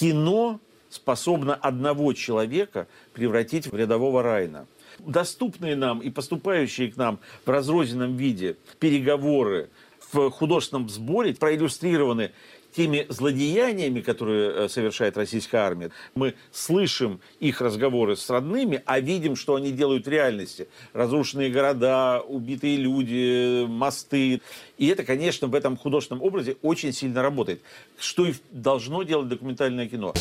[0.00, 4.66] кино способно одного человека превратить в рядового Райна.
[4.98, 9.68] Доступные нам и поступающие к нам в разрозненном виде переговоры
[10.10, 12.32] в художественном сборе проиллюстрированы
[12.74, 15.90] теми злодеяниями, которые э, совершает российская армия.
[16.14, 20.68] Мы слышим их разговоры с родными, а видим, что они делают в реальности.
[20.92, 24.40] Разрушенные города, убитые люди, мосты.
[24.78, 27.60] И это, конечно, в этом художественном образе очень сильно работает.
[27.98, 30.14] Что и должно делать документальное кино.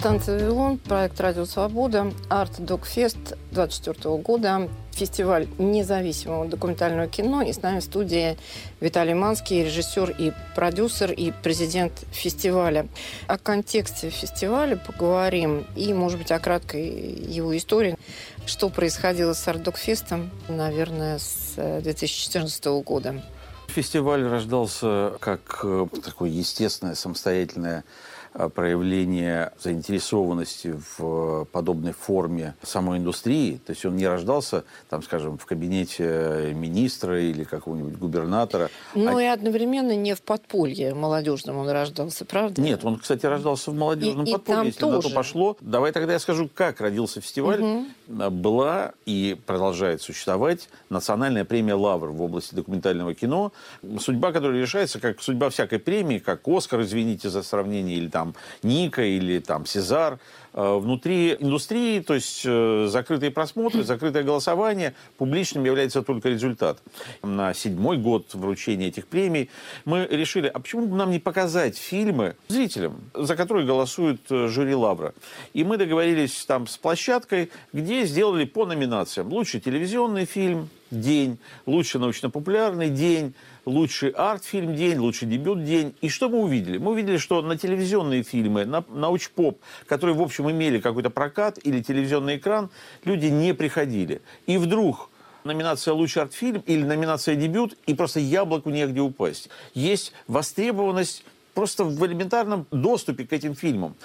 [0.00, 7.40] Станция «Вавилон», проект «Радио Свобода», «Арт Док Фест» 24 года, фестиваль независимого документального кино.
[7.40, 8.36] И с нами в студии
[8.80, 12.86] Виталий Манский, режиссер и продюсер, и президент фестиваля.
[13.26, 17.96] О контексте фестиваля поговорим и, может быть, о краткой его истории.
[18.44, 23.22] Что происходило с «Арт Док Фестом», наверное, с 2014 года.
[23.68, 33.60] Фестиваль рождался как э, такое естественное, самостоятельное Э, проявление заинтересованности в подобной форме самой индустрии.
[33.66, 38.70] То есть он не рождался, там, скажем, в кабинете министра или какого-нибудь губернатора.
[38.94, 39.22] Ну а...
[39.22, 42.60] и одновременно не в подполье молодежном он рождался, правда?
[42.60, 44.96] Нет, он, кстати, рождался в молодежном и, подполье, и если тоже.
[44.96, 45.56] на то пошло.
[45.60, 47.62] Давай тогда я скажу, как родился фестиваль.
[47.62, 47.84] Угу.
[48.10, 53.52] Была и продолжает существовать национальная премия «Лавр» в области документального кино.
[54.00, 59.02] Судьба, которая решается, как судьба всякой премии, как «Оскар», извините за сравнение, или там Ника
[59.02, 60.18] или там Сезар.
[60.52, 66.82] Э, внутри индустрии, то есть э, закрытые просмотры, закрытое голосование, публичным является только результат.
[67.22, 69.48] На седьмой год вручения этих премий
[69.84, 74.74] мы решили, а почему бы нам не показать фильмы зрителям, за которые голосует э, жюри
[74.74, 75.14] Лавра.
[75.54, 79.28] И мы договорились там с площадкой, где сделали по номинациям.
[79.28, 83.34] Лучший телевизионный фильм, день, лучший научно-популярный день,
[83.70, 85.94] лучший арт-фильм день, лучший дебют день.
[86.00, 86.78] И что мы увидели?
[86.78, 91.82] Мы увидели, что на телевизионные фильмы, на научпоп, которые, в общем, имели какой-то прокат или
[91.82, 92.70] телевизионный экран,
[93.04, 94.20] люди не приходили.
[94.46, 95.08] И вдруг
[95.44, 99.48] номинация «Лучший арт-фильм» или номинация «Дебют», и просто яблоку негде упасть.
[99.72, 101.24] Есть востребованность
[101.54, 103.96] просто в элементарном доступе к этим фильмам.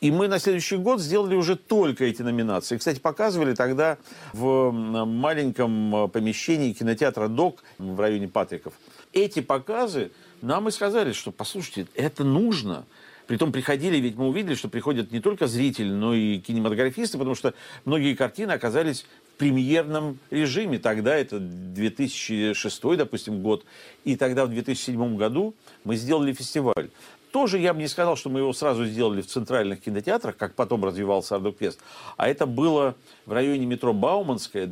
[0.00, 2.78] И мы на следующий год сделали уже только эти номинации.
[2.78, 3.98] Кстати, показывали тогда
[4.32, 8.72] в маленьком помещении кинотеатра «Док» в районе Патриков
[9.14, 10.10] эти показы
[10.42, 12.84] нам и сказали, что, послушайте, это нужно.
[13.26, 17.54] Притом приходили, ведь мы увидели, что приходят не только зрители, но и кинематографисты, потому что
[17.86, 20.78] многие картины оказались в премьерном режиме.
[20.78, 23.64] Тогда это 2006, допустим, год.
[24.04, 25.54] И тогда в 2007 году
[25.84, 26.90] мы сделали фестиваль.
[27.32, 30.84] Тоже я бы не сказал, что мы его сразу сделали в центральных кинотеатрах, как потом
[30.84, 31.80] развивался Ардукфест.
[32.18, 32.94] А это было
[33.24, 34.70] в районе метро Бауманская.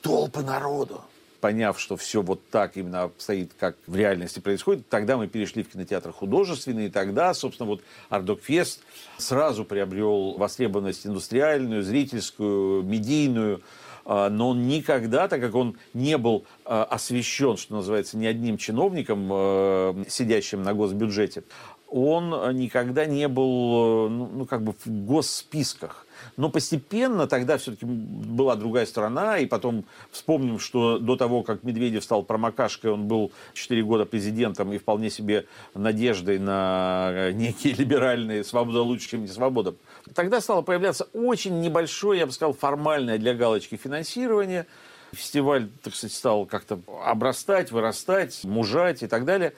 [0.00, 1.02] Толпы народу
[1.40, 5.70] поняв, что все вот так именно обстоит, как в реальности происходит, тогда мы перешли в
[5.70, 8.80] кинотеатр художественный, и тогда, собственно, вот Ардокфест
[9.18, 13.62] сразу приобрел востребованность индустриальную, зрительскую, медийную,
[14.04, 18.58] а, но он никогда, так как он не был а, освещен, что называется, ни одним
[18.58, 21.44] чиновником, а, сидящим на госбюджете,
[21.88, 26.06] он никогда не был ну, ну как бы в госсписках.
[26.36, 32.04] Но постепенно тогда все-таки была другая сторона, и потом вспомним, что до того, как Медведев
[32.04, 38.82] стал промокашкой, он был 4 года президентом и вполне себе надеждой на некие либеральные свобода
[38.82, 39.74] лучше, чем не свобода.
[40.14, 44.66] Тогда стало появляться очень небольшое, я бы сказал, формальное для галочки финансирование.
[45.12, 49.54] Фестиваль, так сказать, стал как-то обрастать, вырастать, мужать и так далее.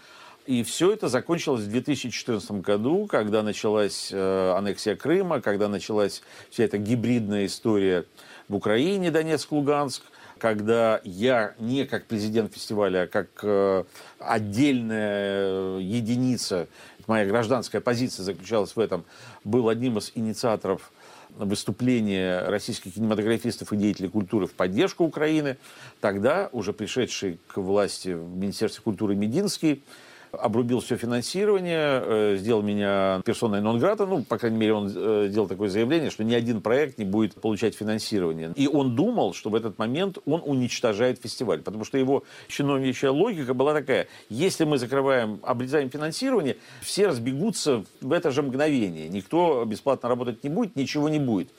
[0.46, 6.64] И все это закончилось в 2014 году, когда началась э, аннексия Крыма, когда началась вся
[6.64, 8.06] эта гибридная история
[8.48, 10.02] в Украине, Донецк, Луганск,
[10.38, 13.84] когда я не как президент фестиваля, а как э,
[14.18, 16.66] отдельная единица,
[17.06, 19.04] моя гражданская позиция заключалась в этом,
[19.44, 20.90] был одним из инициаторов
[21.38, 25.56] выступления российских кинематографистов и деятелей культуры в поддержку Украины.
[26.00, 29.84] Тогда, уже пришедший к власти в Министерстве культуры Мединский,
[30.32, 35.48] обрубил все финансирование, э, сделал меня персоной нон-грата, ну, по крайней мере, он э, сделал
[35.48, 38.52] такое заявление, что ни один проект не будет получать финансирование.
[38.56, 43.54] И он думал, что в этот момент он уничтожает фестиваль, потому что его чиновничья логика
[43.54, 50.08] была такая, если мы закрываем, обрезаем финансирование, все разбегутся в это же мгновение, никто бесплатно
[50.08, 51.50] работать не будет, ничего не будет.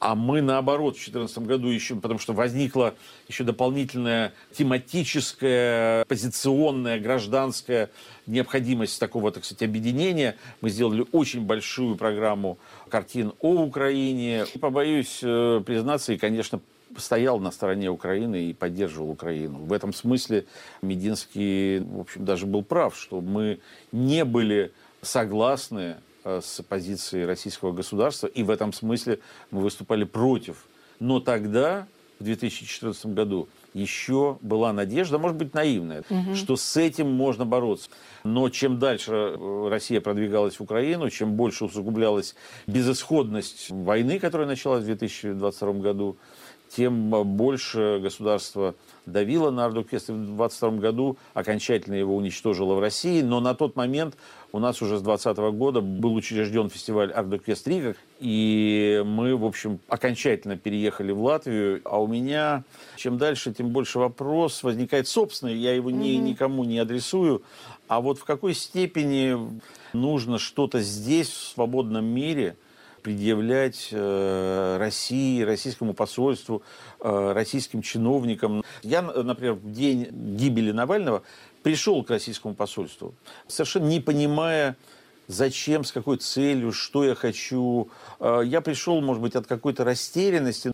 [0.00, 2.94] А мы, наоборот, в 2014 году еще, потому что возникла
[3.26, 7.90] еще дополнительная тематическая, позиционная, гражданская
[8.26, 10.36] необходимость такого, так сказать, объединения.
[10.60, 12.58] Мы сделали очень большую программу
[12.88, 14.46] картин о Украине.
[14.54, 16.60] И, побоюсь э, признаться, и, конечно,
[16.96, 19.58] стоял на стороне Украины и поддерживал Украину.
[19.58, 20.46] В этом смысле
[20.80, 23.58] Мединский, в общем, даже был прав, что мы
[23.90, 24.72] не были
[25.02, 25.96] согласны
[26.42, 29.20] с позицией российского государства, и в этом смысле
[29.50, 30.66] мы выступали против.
[31.00, 31.86] Но тогда,
[32.18, 36.34] в 2014 году, еще была надежда, может быть, наивная, угу.
[36.34, 37.90] что с этим можно бороться.
[38.24, 42.34] Но чем дальше э, Россия продвигалась в Украину, чем больше усугублялась
[42.66, 46.16] безысходность войны, которая началась в 2022 году,
[46.68, 48.74] тем больше государство
[49.06, 49.68] давило на.
[49.68, 53.22] И в 22 году окончательно его уничтожило в России.
[53.22, 54.16] Но на тот момент
[54.52, 57.94] у нас уже с 2020 года был учрежден фестиваль Ардуквест Рига.
[58.20, 61.80] И мы, в общем, окончательно переехали в Латвию.
[61.84, 62.64] А у меня
[62.96, 65.56] чем дальше, тем больше вопрос возникает собственный.
[65.56, 67.42] Я его ни, никому не адресую.
[67.88, 69.36] А вот в какой степени
[69.92, 72.56] нужно что-то здесь, в свободном мире–
[73.02, 76.62] предъявлять э, России, российскому посольству,
[77.00, 78.62] э, российским чиновникам.
[78.82, 81.22] Я, например, в день гибели Навального
[81.62, 83.14] пришел к российскому посольству,
[83.46, 84.76] совершенно не понимая,
[85.26, 87.88] зачем, с какой целью, что я хочу.
[88.20, 90.72] Э, я пришел, может быть, от какой-то растерянности,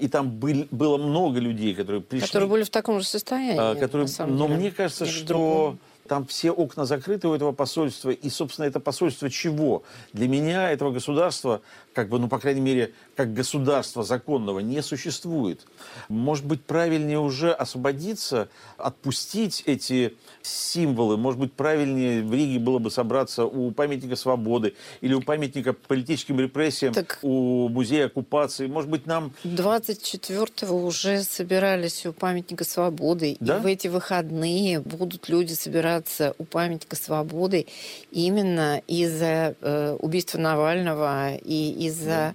[0.00, 2.26] и там был, было много людей, которые пришли.
[2.26, 3.78] Которые были в таком же состоянии.
[3.78, 4.58] Которые, но деле.
[4.58, 5.76] мне кажется, что
[6.08, 9.82] там все окна закрыты у этого посольства, и, собственно, это посольство чего?
[10.12, 11.60] Для меня этого государства,
[11.92, 15.66] как бы, ну, по крайней мере, как государства законного не существует.
[16.08, 21.16] Может быть, правильнее уже освободиться, отпустить эти символы.
[21.16, 26.40] Может быть, правильнее в Риге было бы собраться у памятника свободы или у памятника политическим
[26.40, 27.18] репрессиям, так...
[27.22, 28.66] у музея оккупации.
[28.66, 29.32] Может быть, нам...
[29.44, 33.36] 24-го уже собирались у памятника свободы.
[33.40, 33.58] Да?
[33.58, 37.66] И в эти выходные будут люди собираться собираться у памятника свободы
[38.10, 42.34] именно из-за э, убийства Навального и из-за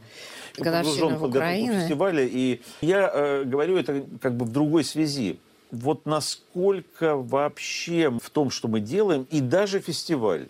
[0.57, 0.63] да.
[0.63, 1.81] годовщины в Украине.
[1.81, 5.39] фестиваля, и я э, говорю это как бы в другой связи.
[5.71, 10.47] Вот насколько вообще в том, что мы делаем, и даже фестиваль,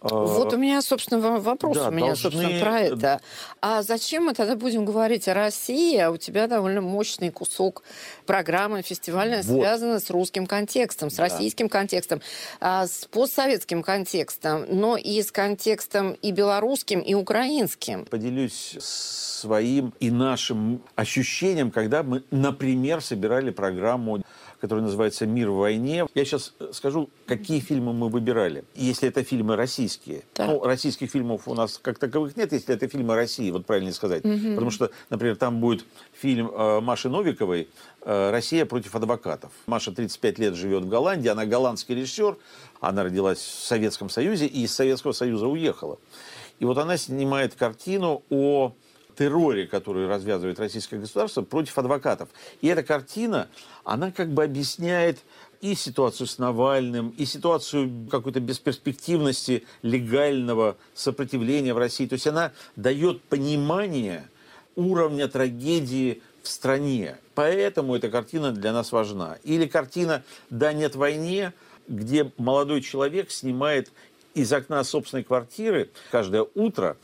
[0.00, 2.30] вот у меня, собственно, вопрос да, у меня, должны...
[2.30, 3.20] собственно, про это.
[3.60, 7.82] А зачем мы тогда будем говорить о России, а у тебя довольно мощный кусок
[8.24, 9.60] программы фестивальная вот.
[9.60, 11.24] связана с русским контекстом, с да.
[11.24, 12.20] российским контекстом,
[12.60, 18.04] а, с постсоветским контекстом, но и с контекстом и белорусским, и украинским.
[18.06, 24.22] Поделюсь своим и нашим ощущением, когда мы, например, собирали программу
[24.60, 26.06] который называется «Мир в войне».
[26.14, 28.64] Я сейчас э, скажу, какие фильмы мы выбирали.
[28.74, 30.22] Если это фильмы российские.
[30.34, 30.46] Да.
[30.46, 34.24] Ну, российских фильмов у нас как таковых нет, если это фильмы России, вот правильно сказать.
[34.24, 34.54] Угу.
[34.54, 37.68] Потому что, например, там будет фильм э, Маши Новиковой
[38.02, 39.52] э, «Россия против адвокатов».
[39.66, 42.36] Маша 35 лет живет в Голландии, она голландский режиссер,
[42.80, 45.98] она родилась в Советском Союзе и из Советского Союза уехала.
[46.58, 48.72] И вот она снимает картину о
[49.18, 52.28] терроре, который развязывает российское государство против адвокатов.
[52.60, 53.48] И эта картина,
[53.84, 55.18] она как бы объясняет
[55.60, 62.06] и ситуацию с Навальным, и ситуацию какой-то бесперспективности легального сопротивления в России.
[62.06, 64.28] То есть она дает понимание
[64.76, 67.16] уровня трагедии в стране.
[67.34, 69.38] Поэтому эта картина для нас важна.
[69.42, 71.52] Или картина «Да, нет войне»,
[71.88, 73.90] где молодой человек снимает
[74.34, 76.96] из окна собственной квартиры каждое утро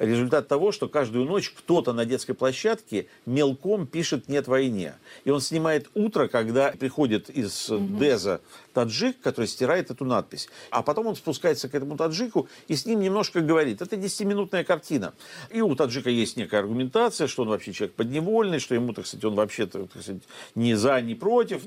[0.00, 4.94] результат того, что каждую ночь кто-то на детской площадке мелком пишет «нет войне».
[5.24, 7.98] И он снимает утро, когда приходит из угу.
[7.98, 8.40] Деза
[8.72, 10.48] таджик, который стирает эту надпись.
[10.70, 13.82] А потом он спускается к этому таджику и с ним немножко говорит.
[13.82, 15.12] Это 10-минутная картина.
[15.50, 19.24] И у таджика есть некая аргументация, что он вообще человек подневольный, что ему, так сказать,
[19.24, 20.22] он вообще так сказать,
[20.54, 21.62] ни за, ни против.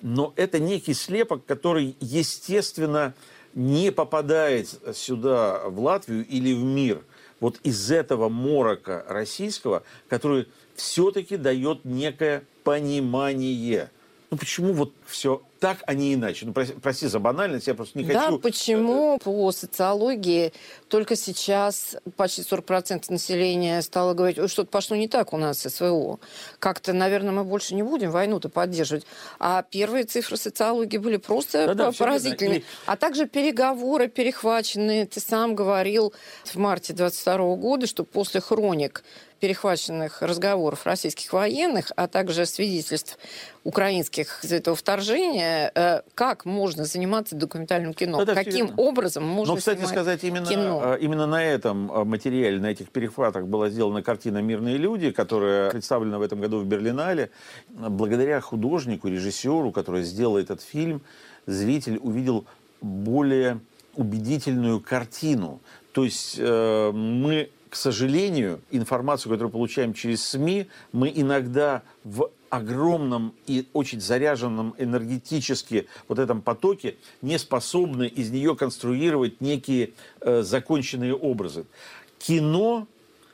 [0.00, 3.14] Но это некий слепок, который, естественно,
[3.54, 7.02] не попадает сюда, в Латвию или в мир–
[7.42, 10.46] вот из этого морока российского, который
[10.76, 13.90] все-таки дает некое понимание.
[14.32, 16.46] Ну почему вот все так, а не иначе.
[16.46, 18.32] Ну, прости, прости за банальность, я просто не да, хочу...
[18.32, 20.54] Да, почему по социологии
[20.88, 26.18] только сейчас почти 40% населения стало говорить, что-то пошло не так у нас СВО.
[26.58, 29.04] Как-то, наверное, мы больше не будем войну-то поддерживать.
[29.38, 32.60] А первые цифры социологии были просто да, поразительные.
[32.60, 32.64] И...
[32.86, 35.04] А также переговоры перехваченные.
[35.04, 39.04] Ты сам говорил в марте 22 года, что после хроник
[39.42, 43.18] перехваченных разговоров российских военных, а также свидетельств
[43.64, 48.22] украинских этого вторжения, э, как можно заниматься документальным кино?
[48.22, 48.74] Это Каким верно.
[48.80, 50.94] образом можно Но, кстати сказать, именно, кино?
[50.94, 55.72] Э, именно на этом э, материале, на этих перехватах была сделана картина «Мирные люди», которая
[55.72, 57.32] представлена в этом году в Берлинале.
[57.68, 61.02] Благодаря художнику, режиссеру, который сделал этот фильм,
[61.46, 62.44] зритель увидел
[62.80, 63.58] более
[63.96, 65.60] убедительную картину.
[65.90, 73.32] То есть э, мы к сожалению, информацию, которую получаем через СМИ, мы иногда в огромном
[73.46, 81.16] и очень заряженном энергетически вот этом потоке не способны из нее конструировать некие э, законченные
[81.16, 81.64] образы.
[82.18, 82.86] Кино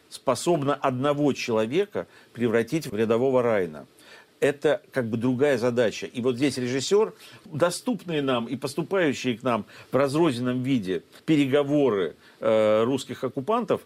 [0.08, 3.86] способно одного человека превратить в рядового Райна–
[4.40, 6.06] это как бы другая задача.
[6.06, 7.12] И вот здесь режиссер,
[7.46, 13.82] доступные нам и поступающие к нам в разрозненном виде переговоры э, русских оккупантов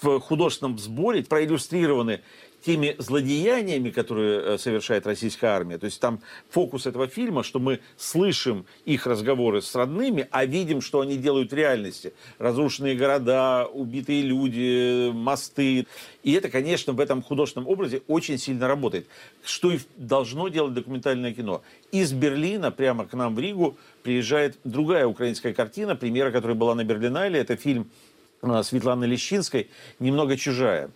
[0.00, 2.20] в художественном сборе проиллюстрированы
[2.64, 5.76] теми злодеяниями, которые э, совершает российская армия.
[5.76, 10.80] То есть там фокус этого фильма, что мы слышим их разговоры с родными, а видим,
[10.80, 12.14] что они делают в реальности.
[12.38, 15.86] Разрушенные города, убитые люди, мосты.
[16.22, 19.06] И это, конечно, в этом художественном образе очень сильно работает.
[19.44, 21.62] Что и должно делать документальное кино.
[21.92, 26.84] Из Берлина прямо к нам в Ригу приезжает другая украинская картина, премьера которой была на
[26.84, 27.38] Берлинале.
[27.38, 27.90] Это фильм
[28.62, 30.90] Светланы Лещинской «Немного чужая»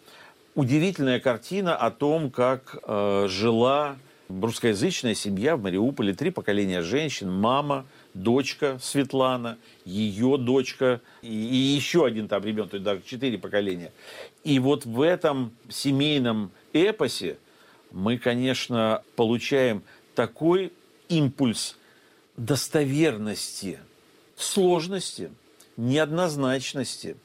[0.58, 3.96] удивительная картина о том, как э, жила
[4.28, 6.14] русскоязычная семья в Мариуполе.
[6.14, 12.76] Три поколения женщин, мама, дочка Светлана, ее дочка и, и еще один там ребенок, то
[12.76, 13.92] есть даже четыре поколения.
[14.42, 17.38] И вот в этом семейном эпосе
[17.92, 19.84] мы, конечно, получаем
[20.16, 20.72] такой
[21.08, 21.76] импульс
[22.36, 23.78] достоверности,
[24.36, 25.30] сложности,
[25.76, 27.16] неоднозначности.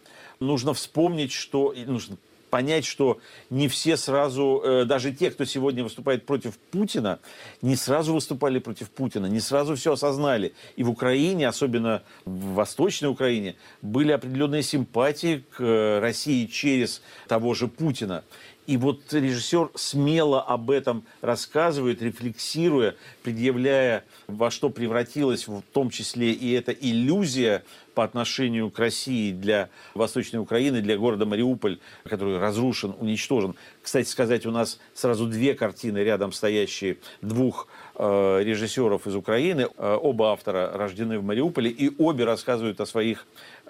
[0.44, 2.18] Нужно вспомнить, что нужно
[2.54, 3.20] понять, что
[3.50, 7.18] не все сразу, э, даже те, кто сегодня выступает против Путина,
[7.64, 10.54] не сразу выступали против Путина, не сразу все осознали.
[10.76, 17.56] И в Украине, особенно в Восточной Украине, были определенные симпатии к э, России через того
[17.56, 18.24] же Путина.
[18.66, 26.32] И вот режиссер смело об этом рассказывает, рефлексируя, предъявляя, во что превратилась в том числе
[26.32, 32.96] и эта иллюзия по отношению к России для Восточной Украины, для города Мариуполь, который разрушен,
[33.00, 33.56] уничтожен.
[33.82, 39.68] Кстати сказать, у нас сразу две картины рядом стоящие двух э, режиссеров из Украины.
[39.78, 43.28] Э, оба автора рождены в Мариуполе, и обе рассказывают о своих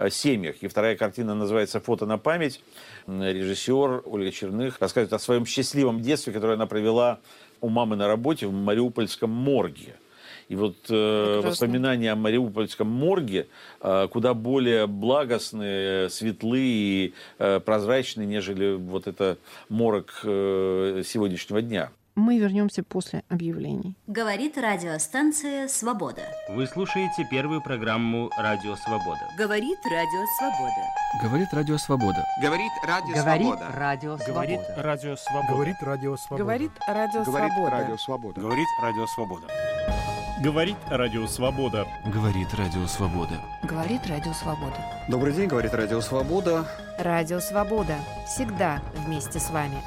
[0.09, 0.55] семьях.
[0.61, 2.61] И вторая картина называется «Фото на память».
[3.07, 7.19] Режиссер Ольга Черных рассказывает о своем счастливом детстве, которое она провела
[7.61, 9.95] у мамы на работе в Мариупольском морге.
[10.49, 13.47] И вот э, воспоминания о Мариупольском морге
[13.81, 19.37] э, куда более благостные, светлые и э, прозрачные, нежели вот это
[19.69, 21.91] морок э, сегодняшнего дня.
[22.15, 23.97] Мы вернемся после объявлений.
[24.05, 26.21] Говорит радиостанция «Свобода».
[26.47, 29.27] Вы слушаете первую программу «Радио Свобода».
[29.35, 30.81] Говорит Радио Свобода.
[31.23, 32.23] Говорит Радио Свобода.
[32.39, 33.73] Говорит Радио Свобода.
[33.73, 35.45] Говорит Радио Свобода.
[35.47, 36.37] Говорит Радио Свобода.
[36.37, 37.71] Говорит Радио Говорит Свобода.
[37.71, 38.41] Радио Свобода.
[38.41, 38.67] Говорит
[40.91, 41.87] Радио Свобода.
[42.05, 43.39] Говорит Радио Свобода.
[43.63, 44.77] Говорит Радио Свобода.
[45.07, 46.67] Добрый день, говорит Радио Свобода.
[46.99, 47.95] Радио Свобода.
[48.27, 49.81] Всегда вместе с вами.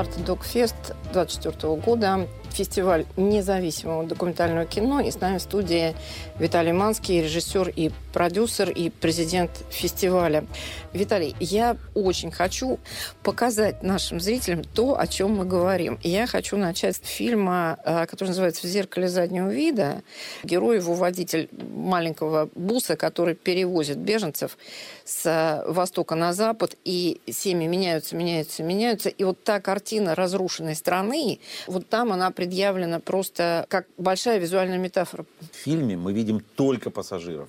[0.00, 0.07] entrenador.
[0.24, 0.74] Док Фест
[1.12, 5.00] 24 года фестиваль независимого документального кино.
[5.00, 5.94] И с нами в студии
[6.38, 10.44] Виталий Манский, режиссер и продюсер, и президент фестиваля.
[10.92, 12.78] Виталий, я очень хочу
[13.22, 15.98] показать нашим зрителям то, о чем мы говорим.
[16.02, 20.02] Я хочу начать с фильма, э, который называется «В зеркале заднего вида».
[20.42, 24.58] Герой его водитель маленького буса, который перевозит беженцев
[25.04, 29.08] с востока на запад, и семьи меняются, меняются, меняются.
[29.10, 35.26] И вот та картина разрушенной страны, вот там она предъявлена просто как большая визуальная метафора.
[35.52, 37.48] В фильме мы видим только пассажиров.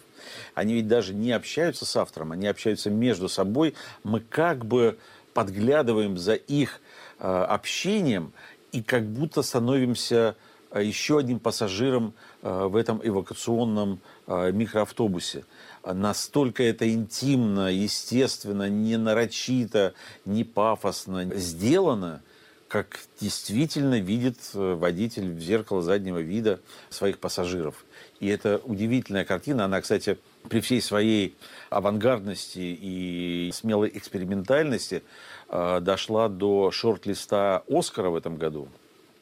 [0.53, 3.73] Они ведь даже не общаются с автором, они общаются между собой.
[4.03, 4.97] Мы как бы
[5.33, 6.81] подглядываем за их
[7.19, 8.33] э, общением
[8.71, 10.35] и как будто становимся
[10.71, 15.45] э, еще одним пассажиром э, в этом эвакуационном э, микроавтобусе.
[15.85, 19.93] Настолько это интимно, естественно, не нарочито,
[20.25, 22.21] не пафосно сделано,
[22.69, 27.83] как действительно видит э, водитель в зеркало заднего вида своих пассажиров.
[28.19, 29.65] И это удивительная картина.
[29.65, 31.35] Она, кстати, при всей своей
[31.71, 35.01] авангардности и смелой экспериментальности
[35.49, 38.69] э, дошла до шорт-листа Оскара в этом году.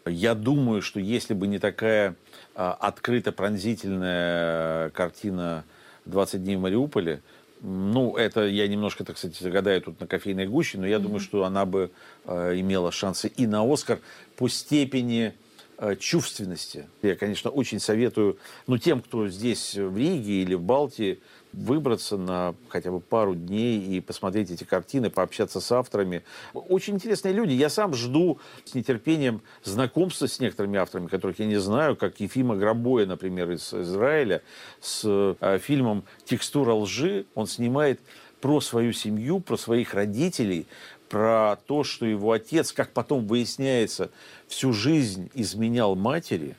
[0.05, 2.15] Я думаю, что если бы не такая
[2.53, 5.63] э, открыто пронзительная картина
[6.05, 7.21] «20 дней в Мариуполе»,
[7.61, 10.99] ну, это я немножко, так сказать, загадаю тут на кофейной гуще, но я mm-hmm.
[10.99, 11.91] думаю, что она бы
[12.25, 13.99] э, имела шансы и на Оскар
[14.35, 15.33] по степени
[15.77, 16.87] э, чувственности.
[17.01, 18.37] Я, конечно, очень советую,
[18.67, 21.19] ну, тем, кто здесь в Риге или в Балтии,
[21.57, 26.23] выбраться на хотя бы пару дней и посмотреть эти картины, пообщаться с авторами.
[26.53, 27.53] Очень интересные люди.
[27.53, 32.55] Я сам жду с нетерпением знакомства с некоторыми авторами, которых я не знаю, как Ефима
[32.55, 34.43] Грабоя, например, из Израиля,
[34.79, 37.25] с э, фильмом «Текстура лжи».
[37.33, 37.99] Он снимает
[38.39, 40.67] про свою семью, про своих родителей,
[41.09, 44.11] про то, что его отец, как потом выясняется,
[44.47, 46.55] всю жизнь изменял матери,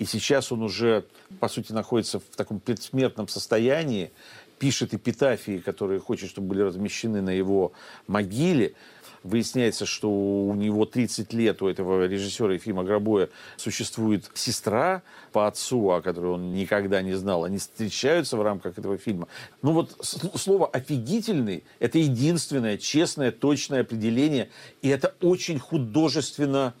[0.00, 1.04] и сейчас он уже,
[1.40, 4.12] по сути, находится в таком предсмертном состоянии,
[4.60, 7.72] пишет эпитафии, которые хочет, чтобы были размещены на его
[8.06, 8.74] могиле.
[9.22, 15.02] Выясняется, что у него 30 лет, у этого режиссера Ефима Грабоя, существует сестра
[15.32, 17.44] по отцу, о которой он никогда не знал.
[17.44, 19.28] Они встречаются в рамках этого фильма.
[19.62, 24.50] Ну вот слово «офигительный»— это единственное честное, точное определение.
[24.82, 26.74] И это очень художественно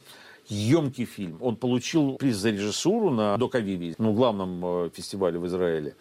[0.50, 1.38] емкий фильм.
[1.40, 5.94] Он получил приз за режиссуру на Докавиве, ну, главном э, фестивале в Израиле.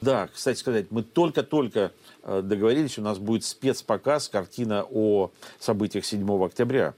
[0.00, 1.92] Да, кстати сказать, мы только-только
[2.22, 6.94] э, договорились, у нас будет спецпоказ, картина о событиях 7 октября.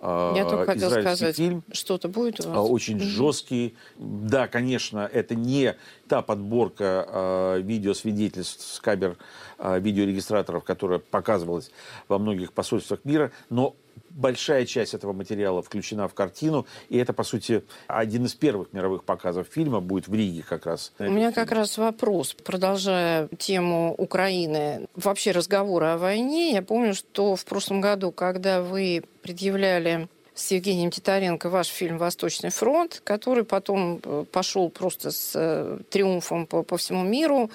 [0.00, 1.62] Э, Я только хотел сказать, фильм.
[1.72, 2.70] что-то будет у вас?
[2.70, 3.04] Очень mm-hmm.
[3.04, 3.76] жесткий.
[3.96, 5.76] Да, конечно, это не
[6.08, 9.16] та подборка э, видеосвидетельств с камер
[9.58, 11.70] э, видеорегистраторов, которая показывалась
[12.08, 13.74] во многих посольствах мира, но
[14.10, 19.04] большая часть этого материала включена в картину, и это, по сути, один из первых мировых
[19.04, 20.92] показов фильма будет в Риге как раз.
[20.98, 21.34] У меня фильм.
[21.34, 26.52] как раз вопрос, продолжая тему Украины, вообще разговоры о войне.
[26.52, 32.50] Я помню, что в прошлом году, когда вы предъявляли с Евгением Титаренко ваш фильм «Восточный
[32.50, 37.50] фронт», который потом э, пошел просто с э, триумфом по, по всему миру.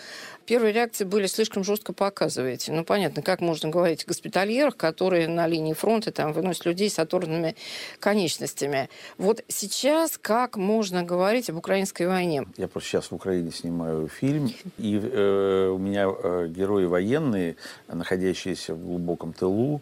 [0.45, 2.73] Первые реакции были слишком жестко показываете.
[2.73, 6.99] Ну, понятно, как можно говорить о госпитальерах, которые на линии фронта там выносят людей с
[6.99, 7.55] оторванными
[8.01, 8.89] конечностями.
[9.17, 12.45] Вот сейчас как можно говорить об украинской войне?
[12.57, 17.55] Я просто сейчас в Украине снимаю фильм, и э, у меня э, герои военные,
[17.87, 19.79] находящиеся в глубоком тылу,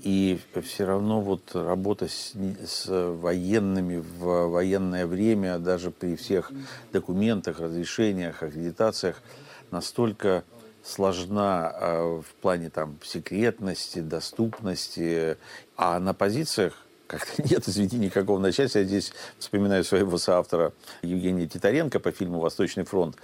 [0.00, 2.34] и все равно вот работа с,
[2.66, 6.50] с военными в военное время, даже при всех
[6.92, 9.22] документах, разрешениях, аккредитациях,
[9.70, 10.44] настолько
[10.82, 15.36] сложна э, в плане там секретности, доступности,
[15.76, 18.78] а на позициях как-то нет, извини, никакого начальства.
[18.78, 20.72] Я здесь вспоминаю своего соавтора
[21.02, 23.16] Евгения Титаренко по фильму «Восточный фронт»,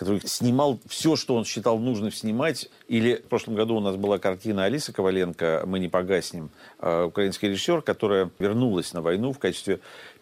[0.00, 2.70] который снимал все, что он считал нужным снимать.
[2.88, 7.50] Или в прошлом году у нас была картина Алисы Коваленко «Мы не погаснем», э, украинский
[7.50, 9.80] режиссер, которая вернулась на войну в качестве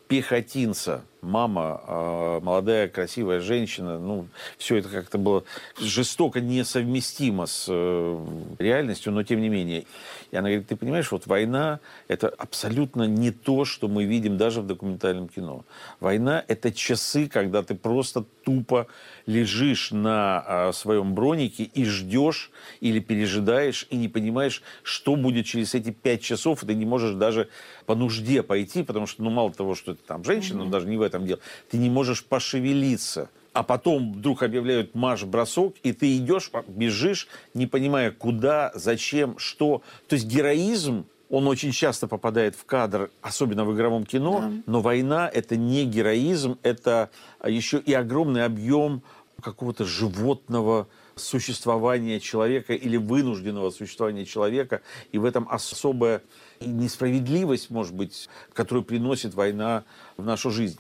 [0.09, 5.45] пехотинца, мама, э, молодая красивая женщина, ну, все это как-то было
[5.79, 8.27] жестоко несовместимо с э,
[8.59, 9.85] реальностью, но тем не менее.
[10.31, 14.63] И она говорит, ты понимаешь, вот война– это абсолютно не то, что мы видим даже
[14.63, 15.65] в документальном кино.
[16.01, 18.87] Война– это часы, когда ты просто тупо
[19.29, 25.75] лежишь на э, своем бронике и ждешь или пережидаешь, и не понимаешь, что будет через
[25.75, 27.51] эти пять часов, и ты не можешь даже
[27.85, 30.71] по нужде пойти, потому что, ну, мало того, что ты там женщина, mm-hmm.
[30.71, 33.29] даже не в этом дело, ты не можешь пошевелиться.
[33.53, 39.83] А потом вдруг объявляют марш-бросок, и ты идешь, бежишь, не понимая, куда, зачем, что.
[40.09, 44.53] То есть героизм он очень часто попадает в кадр, особенно в игровом кино, да.
[44.67, 47.11] но война это не героизм, это
[47.47, 49.03] еще и огромный объем
[49.43, 56.23] какого-то животного существования человека или вынужденного существования человека, и в этом особая
[56.61, 59.85] несправедливость, может быть, которую приносит война
[60.17, 60.79] в нашу жизнь.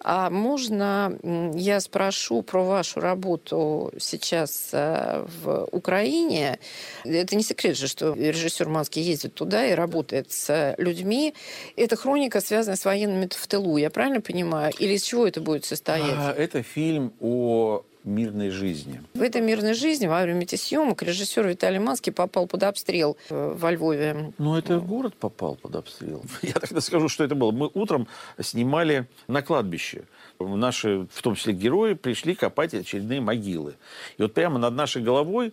[0.00, 1.18] А можно
[1.54, 6.58] я спрошу про вашу работу сейчас э, в Украине?
[7.04, 11.34] Это не секрет же, что режиссер Манский ездит туда и работает с людьми.
[11.76, 14.72] Это хроника, связанная с военными в тылу, я правильно понимаю?
[14.78, 16.14] Или из чего это будет состоять?
[16.16, 19.00] А, это фильм о мирной жизни.
[19.14, 23.54] В этой мирной жизни во время этих съемок режиссер Виталий Манский попал под обстрел э,
[23.56, 24.32] во Львове.
[24.38, 26.22] Ну, это город попал под обстрел.
[26.42, 27.50] Я тогда скажу, что это было.
[27.50, 28.08] Мы утром
[28.40, 30.04] снимали на кладбище.
[30.40, 33.74] Наши, в том числе герои, пришли копать очередные могилы.
[34.16, 35.52] И вот прямо над нашей головой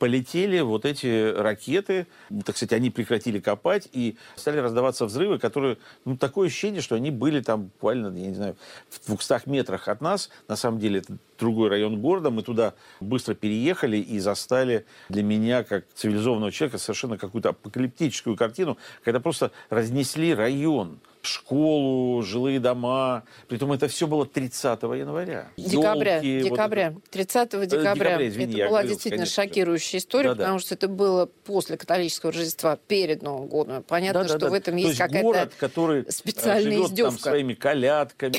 [0.00, 2.06] полетели вот эти ракеты.
[2.46, 7.10] Так сказать, они прекратили копать и стали раздаваться взрывы, которые, ну, такое ощущение, что они
[7.10, 8.56] были там буквально, я не знаю,
[8.88, 10.30] в 200 метрах от нас.
[10.48, 12.30] На самом деле это другой район города.
[12.30, 18.78] Мы туда быстро переехали и застали для меня, как цивилизованного человека, совершенно какую-то апокалиптическую картину,
[19.04, 23.24] когда просто разнесли район школу, жилые дома.
[23.48, 25.48] Притом это все было 30 января.
[25.56, 26.16] Декабря.
[26.16, 26.90] Елки, декабря.
[26.92, 27.66] Вот 30 декабря.
[27.66, 30.64] декабря извини, это была действительно конечно, шокирующая история, да, потому да.
[30.64, 33.82] что это было после католического Рождества, перед Новым годом.
[33.82, 34.50] Понятно, да, да, что да.
[34.50, 37.10] в этом То есть какая-то город, который э, специальная живет издевка.
[37.10, 38.36] Там своими колядками,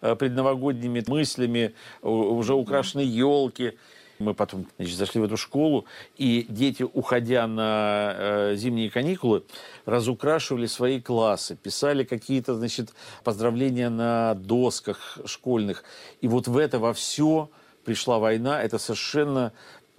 [0.00, 3.72] э, предновогодними мыслями, уже украшены елки.
[4.22, 5.84] Мы потом значит, зашли в эту школу,
[6.16, 9.44] и дети, уходя на э, зимние каникулы,
[9.84, 12.90] разукрашивали свои классы, писали какие-то, значит,
[13.24, 15.84] поздравления на досках школьных.
[16.20, 17.50] И вот в это во все
[17.84, 18.62] пришла война.
[18.62, 19.52] Это совершенно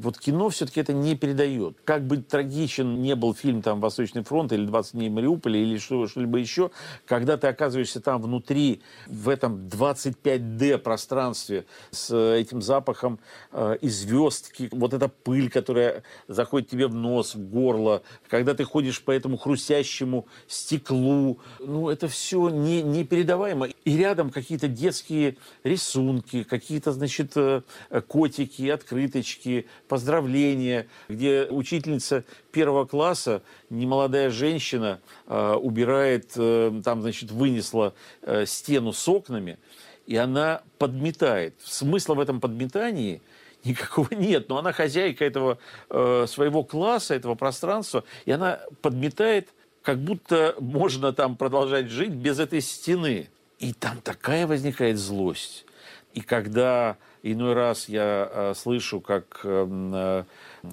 [0.04, 1.78] вот кино все-таки это не передает.
[1.86, 6.38] Как бы трагичен не был фильм там «Восточный фронт» или «20 дней Мариуполя» или что-либо
[6.38, 6.72] еще,
[7.06, 13.20] когда ты оказываешься там внутри, в этом 25D пространстве с этим запахом
[13.52, 18.64] э, и звездки, вот эта пыль, которая заходит тебе в нос, в горло, когда ты
[18.64, 23.68] ходишь по этому хрустящему стеклу, ну, это все не, непередаваемо.
[23.86, 27.62] И рядом какие-то детские рисунки, какие-то, значит, э,
[28.08, 37.94] котики, открыточки, поздравления, где учительница первого класса, немолодая женщина, э, убирает, э, там, значит, вынесла
[38.24, 39.60] э, стену с окнами,
[40.08, 41.54] и она подметает.
[41.64, 43.22] Смысла в этом подметании
[43.64, 49.50] никакого нет, но она хозяйка этого своего класса, этого пространства, и она подметает,
[49.84, 53.30] как будто можно там продолжать жить без этой стены.
[53.60, 55.66] И там такая возникает злость.
[56.14, 60.24] И когда Иной раз я э, слышу, как э,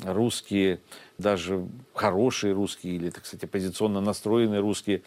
[0.05, 0.81] русские,
[1.17, 5.03] даже хорошие русские или, так сказать, оппозиционно настроенные русские,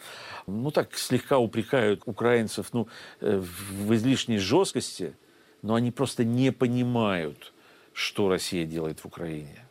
[0.48, 2.88] ну так слегка упрекают украинцев ну,
[3.20, 5.16] э, в излишней жесткости,
[5.62, 7.52] но они просто не понимают,
[7.92, 9.68] что Россия делает в Украине.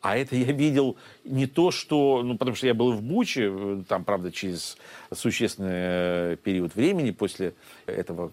[0.00, 2.24] А это я видел не то, что...
[2.24, 4.76] Ну, потому что я был в Буче, там, правда, через
[5.14, 7.54] существенный период времени после
[7.86, 8.32] этого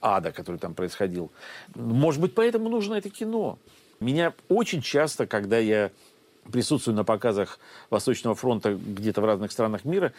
[0.00, 1.30] ада, который там происходил.
[1.74, 3.58] Может быть, поэтому нужно это кино.
[4.00, 5.90] Меня очень часто, когда я
[6.52, 7.58] присутствую на показах
[7.90, 10.12] Восточного фронта где-то в разных странах мира.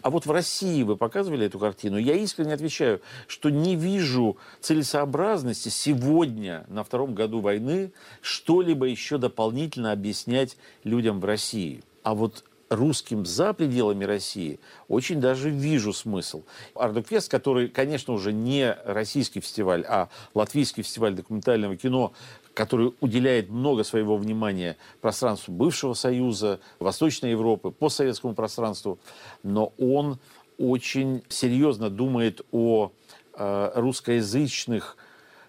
[0.00, 1.98] А вот в России вы показывали эту картину?
[1.98, 9.92] Я искренне отвечаю, что не вижу целесообразности сегодня, на втором году войны, что-либо еще дополнительно
[9.92, 11.82] объяснять людям в России.
[12.02, 16.42] А вот русским за пределами России очень даже вижу смысл.
[16.74, 22.12] Ардукфест, который, конечно, уже не российский фестиваль, а латвийский фестиваль документального кино,
[22.54, 28.98] который уделяет много своего внимания пространству бывшего Союза, Восточной Европы, постсоветскому пространству,
[29.42, 30.18] но он
[30.58, 32.92] очень серьезно думает о
[33.34, 34.96] э, русскоязычных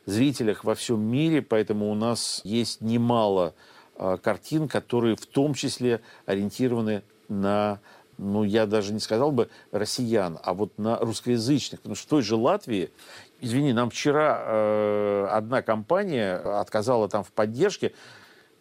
[0.06, 3.54] зрителях во всем мире, поэтому у нас есть немало
[4.22, 7.80] картин, которые в том числе ориентированы на,
[8.18, 11.82] ну, я даже не сказал бы россиян, а вот на русскоязычных.
[11.82, 12.92] Потому что в той же Латвии,
[13.42, 17.94] извини, нам вчера э, одна компания отказала там в поддержке,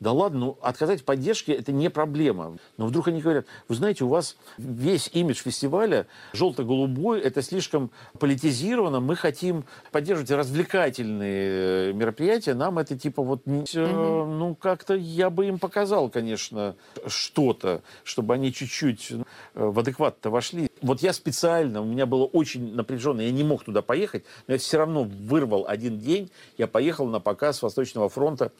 [0.00, 2.58] да ладно, ну отказать в поддержке это не проблема.
[2.76, 9.00] Но вдруг они говорят, вы знаете, у вас весь имидж фестиваля желто-голубой, это слишком политизировано,
[9.00, 13.64] мы хотим поддерживать развлекательные э, мероприятия, нам это типа вот, угу.
[13.74, 19.22] ну как-то я бы им показал, конечно, что-то, чтобы они чуть-чуть э,
[19.54, 20.70] в адекват-то вошли.
[20.82, 24.58] Вот я специально, у меня было очень напряженно, я не мог туда поехать, но я
[24.58, 28.52] все равно вырвал один день, я поехал на показ Восточного фронта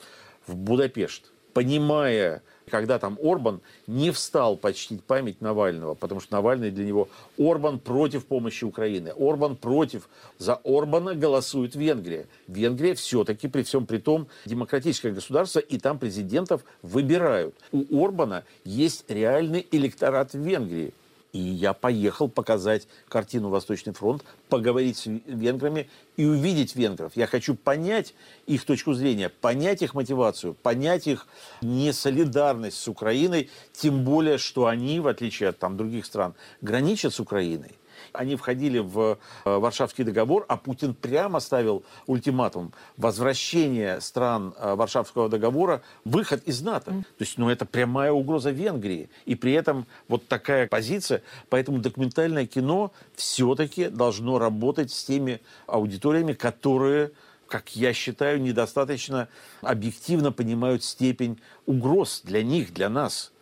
[0.46, 6.84] в Будапешт, понимая, когда там Орбан не встал почтить память Навального, потому что Навальный для
[6.84, 10.08] него Орбан против помощи Украины, Орбан против.
[10.38, 12.26] За Орбана голосует Венгрия.
[12.48, 17.54] Венгрия все-таки при всем при том демократическое государство, и там президентов выбирают.
[17.72, 20.92] У Орбана есть реальный электорат в Венгрии.
[21.36, 27.12] И я поехал показать картину «Восточный фронт», поговорить с венграми и увидеть венгров.
[27.14, 28.14] Я хочу понять
[28.46, 31.26] их точку зрения, понять их мотивацию, понять их
[31.60, 37.20] несолидарность с Украиной, тем более, что они, в отличие от там, других стран, граничат с
[37.20, 37.72] Украиной
[38.16, 45.28] они входили в э, Варшавский договор, а Путин прямо ставил ультиматум возвращение стран э, Варшавского
[45.28, 46.90] договора, выход из НАТО.
[46.90, 49.08] То есть, ну, это прямая угроза Венгрии.
[49.24, 51.22] И при этом вот такая позиция.
[51.48, 57.12] Поэтому документальное кино все-таки должно работать с теми аудиториями, которые
[57.48, 59.28] как я считаю, недостаточно
[59.60, 63.32] объективно понимают степень угроз для них, для нас.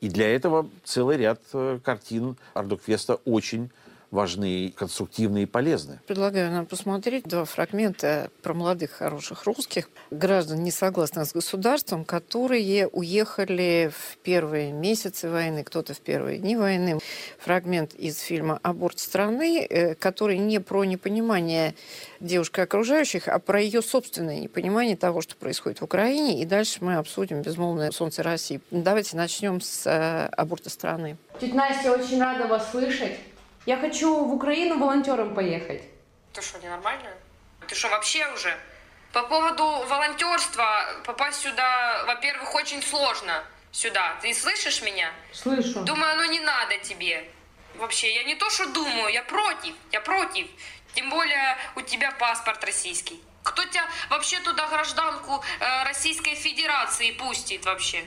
[0.00, 3.70] И для этого целый ряд э, картин Ардукфеста очень
[4.16, 6.00] важны, конструктивны и полезны.
[6.06, 12.88] Предлагаю нам посмотреть два фрагмента про молодых хороших русских граждан, не согласных с государством, которые
[12.88, 16.98] уехали в первые месяцы войны, кто-то в первые дни войны.
[17.38, 21.74] Фрагмент из фильма «Аборт страны», э, который не про непонимание
[22.18, 26.40] девушки окружающих, а про ее собственное непонимание того, что происходит в Украине.
[26.40, 28.62] И дальше мы обсудим «Безмолвное солнце России».
[28.70, 31.18] Давайте начнем с э, «Аборта страны».
[31.38, 33.18] Тетя Настя, очень рада вас слышать.
[33.66, 35.82] Я хочу в Украину волонтером поехать.
[36.32, 37.16] Ты что, ненормальная?
[37.66, 38.56] Ты что, вообще уже
[39.12, 44.16] По поводу волонтерства, попасть сюда, во-первых, очень сложно сюда.
[44.22, 45.10] Ты слышишь меня?
[45.32, 45.80] Слышу.
[45.80, 47.28] Думаю, ну не надо тебе.
[47.74, 50.46] Вообще, я не то, что думаю, я против, я против.
[50.94, 53.20] Тем более у тебя паспорт российский.
[53.42, 58.04] Кто тебя вообще туда гражданку э, Российской Федерации пустит вообще?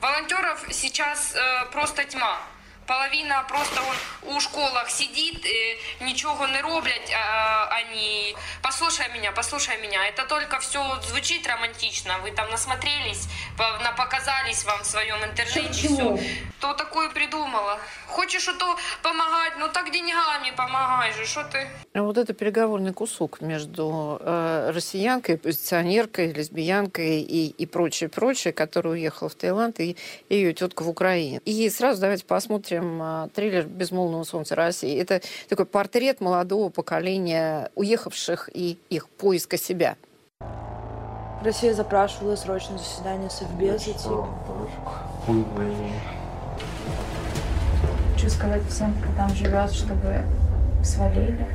[0.00, 2.40] Волонтеров сейчас э, просто тьма.
[2.86, 8.34] Половина просто он у школах сидит, э, ничего не роблять, а, они...
[8.62, 14.82] Послушай меня, послушай меня, это только все звучит романтично, вы там насмотрелись, по- показались вам
[14.82, 16.16] в своем интернете, Почему?
[16.16, 16.26] все.
[16.58, 17.78] Кто такое придумала?
[18.08, 21.68] Хочешь что помогать, ну так деньгами помогай же, что ты...
[21.94, 28.94] А Вот это переговорный кусок между э, россиянкой, позиционеркой, лесбиянкой и, и прочее, прочее, которая
[28.94, 29.96] уехала в Таиланд, и,
[30.28, 31.40] и ее тетка в Украине.
[31.44, 34.98] И сразу давайте посмотрим э, трейлер «Безмолвного солнца России».
[34.98, 39.96] Это такой портрет молодого поколения уехавших и их поиска себя.
[41.42, 43.92] Россия запрашивала срочное заседание Совбеза.
[43.92, 44.28] Типа.
[48.14, 50.22] Хочу сказать всем, кто там живет, чтобы
[50.84, 51.46] свалили.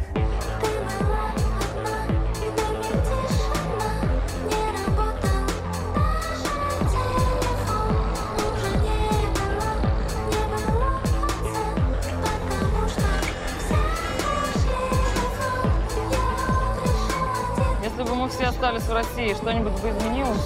[18.38, 20.42] Все остались в России, что-нибудь бы изменилось?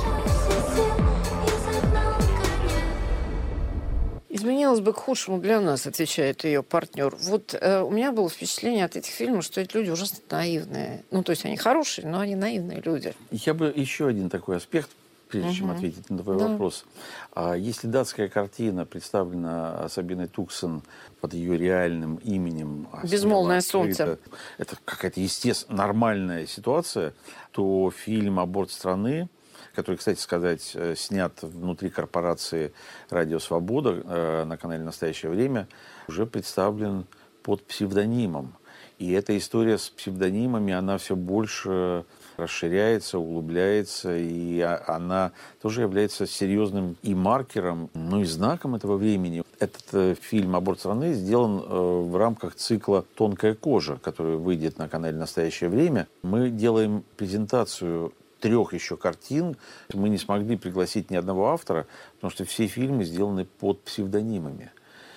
[4.30, 7.14] Изменилось бы к худшему для нас, отвечает ее партнер.
[7.24, 11.04] Вот э, у меня было впечатление от этих фильмов, что эти люди ужасно наивные.
[11.12, 13.14] Ну, то есть они хорошие, но они наивные люди.
[13.30, 14.90] Я бы еще один такой аспект,
[15.32, 15.78] прежде чем Мгм.
[15.78, 16.48] ответить на твой Да.
[16.50, 16.86] вопрос.
[17.34, 20.84] А если датская картина представлена Сабиной Туксон
[21.22, 24.20] под ее реальным именем, а «Безмолвное открыто, солнце».
[24.58, 27.14] это какая-то естественная, нормальная ситуация,
[27.52, 29.30] то фильм «Аборт страны»,
[29.74, 32.74] который, кстати сказать, э, снят внутри корпорации
[33.10, 35.68] «Радио Свобода» э, на канале «Настоящее время»,
[36.10, 37.06] уже представлен
[37.42, 38.56] под псевдонимом.
[39.00, 42.06] И эта история с псевдонимами, она все больше
[42.42, 49.44] расширяется, углубляется, и а- она тоже является серьезным и маркером, ну и знаком этого времени.
[49.60, 54.90] Этот э, фильм «Аборт страны» сделан э, в рамках цикла «Тонкая кожа», который выйдет на
[54.90, 56.08] канале «Настоящее время».
[56.24, 59.56] Мы делаем презентацию трех еще картин.
[59.94, 64.72] Мы не смогли пригласить ни одного автора, потому что все фильмы сделаны под псевдонимами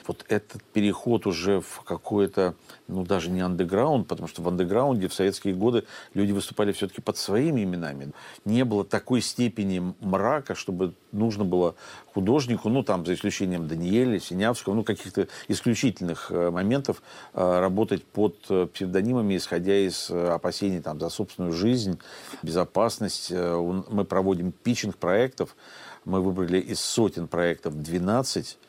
[0.07, 2.55] вот этот переход уже в какой-то,
[2.89, 7.17] ну, даже не андеграунд, потому что в андеграунде в советские годы люди выступали все-таки под
[7.17, 8.13] своими именами.
[8.45, 11.75] Не было такой степени мрака, чтобы нужно было
[12.13, 18.37] художнику, ну, там, за исключением Даниэля, Синявского, ну, каких-то исключительных э, моментов, э, работать под
[18.51, 21.99] э, псевдонимами, исходя из опасений там, за собственную жизнь,
[22.43, 23.31] безопасность.
[23.31, 25.57] Мы проводим питчинг проектов.
[26.05, 28.65] Мы выбрали из сотен проектов 12 а,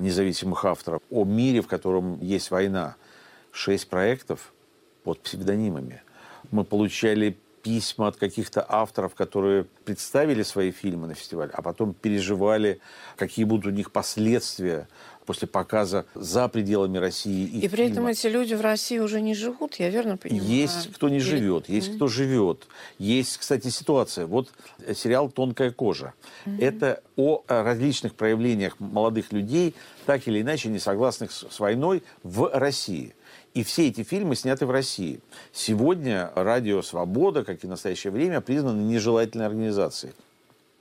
[0.00, 2.96] независимых авторов о мире, в котором есть война.
[3.52, 4.52] Шесть проектов
[5.04, 6.02] под псевдонимами.
[6.50, 12.80] Мы получали письма от каких-то авторов, которые представили свои фильмы на фестиваль, а потом переживали,
[13.16, 14.86] какие будут у них последствия
[15.24, 19.34] после показа за пределами России их И при этом эти люди в России уже не
[19.34, 20.44] живут, я верно понимаю?
[20.44, 21.96] Есть кто не Или- живет, есть Мгм.
[21.96, 22.66] кто живет.
[22.98, 24.26] Есть, кстати, ситуация.
[24.26, 24.52] Вот
[24.86, 26.12] э, сериал «Тонкая кожа».
[26.58, 29.74] Это о э, различных проявлениях молодых людей,
[30.06, 33.14] так или иначе не согласных с с войной в России.
[33.54, 35.20] И все эти фильмы сняты в России.
[35.52, 40.12] Сегодня радио «Свобода», как и в настоящее время, признаны нежелательной организацией.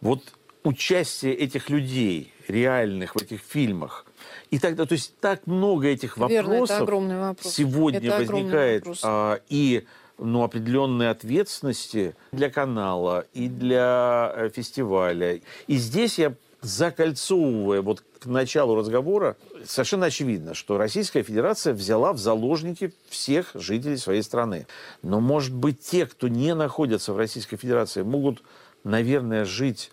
[0.01, 0.21] Вот
[0.63, 4.05] участие этих людей, реальных в этих фильмах,
[4.51, 7.53] и тогда, то есть так много этих Верно, вопросов огромный вопрос.
[7.53, 9.01] сегодня Это возникает вопрос.
[9.03, 9.85] а, и
[10.17, 15.41] ну, определенной ответственности для канала и для э, фестиваля.
[15.67, 22.19] И здесь я закольцовывая вот к началу разговора, совершенно очевидно, что Российская Федерация взяла в
[22.19, 24.67] заложники всех жителей своей страны.
[25.01, 28.43] Но, может быть, те, кто не находятся в Российской Федерации, могут,
[28.83, 29.91] наверное, жить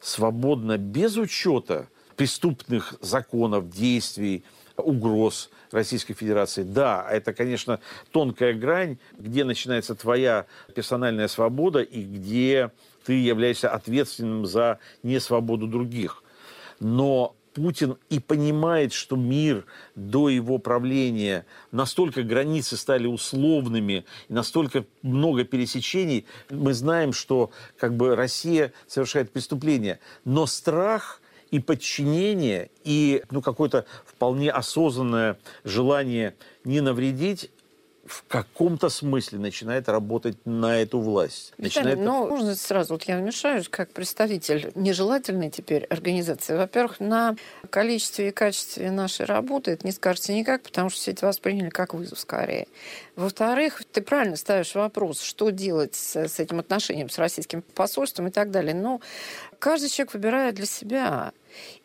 [0.00, 4.44] свободно без учета преступных законов, действий,
[4.76, 6.62] угроз Российской Федерации.
[6.62, 7.80] Да, это, конечно,
[8.10, 12.70] тонкая грань, где начинается твоя персональная свобода и где
[13.04, 16.22] ты являешься ответственным за несвободу других.
[16.80, 19.64] Но Путин и понимает, что мир
[19.94, 28.14] до его правления настолько границы стали условными, настолько много пересечений, мы знаем, что как бы
[28.14, 30.00] Россия совершает преступления.
[30.26, 37.50] Но страх и подчинение, и ну, какое-то вполне осознанное желание не навредить
[38.06, 41.52] в каком-то смысле начинает работать на эту власть.
[41.58, 41.98] Виталий, начинает...
[41.98, 46.56] ну, можно сразу, вот я вмешаюсь, как представитель нежелательной теперь организации.
[46.56, 47.36] Во-первых, на
[47.70, 51.94] количестве и качестве нашей работы это не скажется никак, потому что все это восприняли как
[51.94, 52.68] вызов скорее.
[53.16, 58.30] Во-вторых, ты правильно ставишь вопрос, что делать с, с этим отношением с российским посольством и
[58.30, 58.74] так далее.
[58.74, 59.00] Но
[59.58, 61.32] каждый человек выбирает для себя.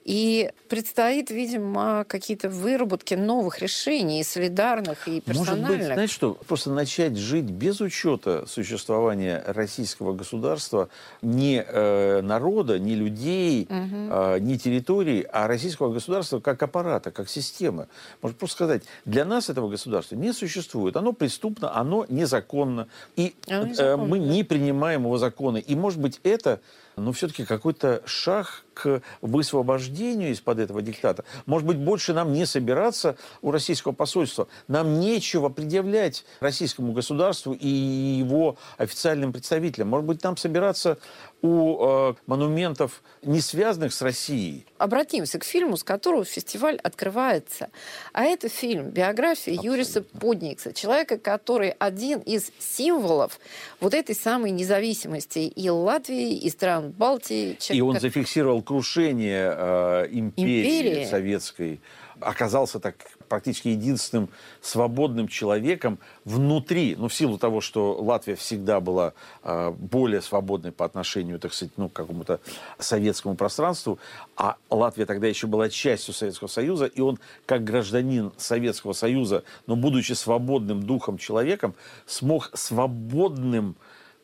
[0.03, 5.61] И предстоит, видимо, какие-то выработки новых решений, солидарных и персональных.
[5.61, 10.89] Может быть, знаете что, просто начать жить без учета существования российского государства,
[11.21, 13.75] не э, народа, не людей, угу.
[13.75, 17.87] э, не территории, а российского государства как аппарата, как системы.
[18.23, 20.95] Может просто сказать, для нас этого государства не существует.
[20.95, 22.87] Оно преступно, оно незаконно.
[23.15, 25.59] И оно незаконно, э, мы не принимаем его законы.
[25.59, 26.59] И, может быть, это
[26.95, 29.90] но все-таки какой-то шаг к высвобождению
[30.31, 31.23] из-под этого диктата.
[31.45, 34.47] Может быть, больше нам не собираться у российского посольства.
[34.67, 39.89] Нам нечего предъявлять российскому государству и его официальным представителям.
[39.89, 40.97] Может быть, нам собираться
[41.41, 44.65] у э, монументов, не связанных с Россией.
[44.77, 47.69] Обратимся к фильму, с которого фестиваль открывается.
[48.13, 49.67] А это фильм биография Абсолютно.
[49.67, 53.39] Юриса Подникса, человека, который один из символов
[53.79, 57.57] вот этой самой независимости и Латвии, и стран Балтии.
[57.59, 61.81] Человек, и он зафиксировал крушение э, империи, империи советской
[62.21, 62.95] оказался так
[63.27, 64.29] практически единственным
[64.61, 70.85] свободным человеком внутри, ну, в силу того, что Латвия всегда была э, более свободной по
[70.85, 72.39] отношению, так сказать, ну, к какому-то
[72.79, 73.99] советскому пространству,
[74.35, 79.75] а Латвия тогда еще была частью Советского Союза, и он, как гражданин Советского Союза, но
[79.75, 83.75] будучи свободным духом человеком, смог свободным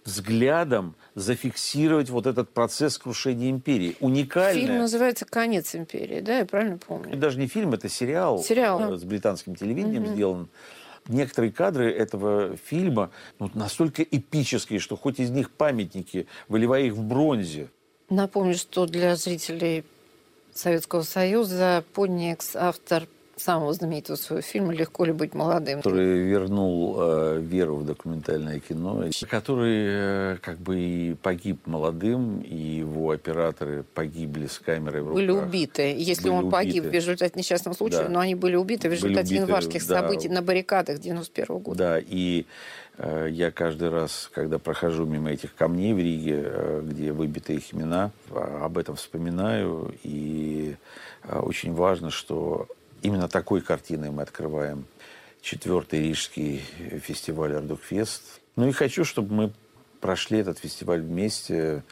[0.08, 3.98] взглядом зафиксировать вот этот процесс крушения империи.
[4.00, 4.62] Уникальный.
[4.62, 7.10] Фильм называется «Конец империи», да, я правильно помню?
[7.10, 8.94] Это даже не фильм, это сериал, сериал.
[8.94, 10.14] Э, с британским телевидением угу.
[10.14, 10.50] сделан.
[11.10, 17.04] Некоторые кадры этого фильма ну, настолько эпические, что хоть из них памятники, выливая их в
[17.04, 17.70] бронзе.
[18.10, 19.84] Напомню, что для зрителей
[20.54, 25.82] Советского Союза Подникс автор самого знаменитого своего фильма «Легко ли быть молодым».
[25.82, 32.56] Который вернул э, веру в документальное кино, который э, как бы и погиб молодым, и
[32.56, 35.16] его операторы погибли с камерой в руках.
[35.16, 35.96] Были убиты.
[35.98, 36.52] Если были он убиты.
[36.52, 38.10] погиб в результате несчастного случая, да.
[38.10, 40.02] но они были убиты в результате убиты, январских да.
[40.02, 41.78] событий на баррикадах 91 года.
[41.78, 42.46] Да, и
[42.98, 47.74] э, я каждый раз, когда прохожу мимо этих камней в Риге, э, где выбиты их
[47.74, 49.94] имена, об этом вспоминаю.
[50.04, 50.76] И
[51.24, 52.68] э, очень важно, что
[53.02, 54.86] Именно такой картиной мы открываем
[55.42, 56.62] четвертый рижский
[57.04, 58.42] фестиваль Артдокфест.
[58.56, 59.54] Ну и хочу, чтобы мы
[60.02, 61.84] прошли этот фестиваль вместе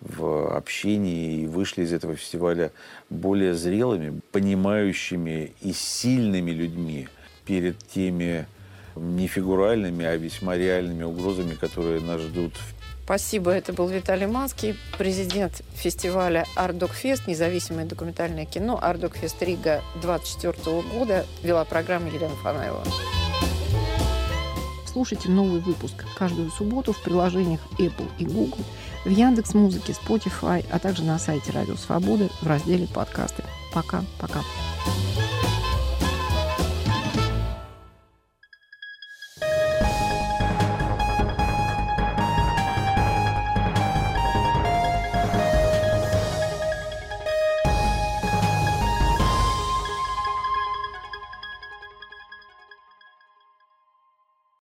[0.00, 2.72] в общении и вышли из этого фестиваля
[3.10, 7.08] более зрелыми, понимающими и сильными людьми
[7.44, 8.46] перед теми
[8.96, 12.54] не фигуральными, а весьма реальными угрозами, которые нас ждут
[13.10, 13.50] Спасибо.
[13.50, 21.26] Это был Виталий Манский, президент фестиваля «Артдокфест», независимое документальное кино «Артдокфест Рига» 2024 года.
[21.42, 22.84] Вела программу Елена Фанайлова.
[24.86, 28.64] Слушайте новый выпуск каждую субботу в приложениях Apple и Google,
[29.04, 33.42] в Яндекс Музыке, Spotify, а также на сайте Радио Свободы в разделе «Подкасты».
[33.74, 34.42] Пока-пока.